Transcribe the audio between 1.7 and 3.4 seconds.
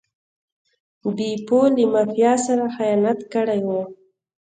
له مافیا سره خیانت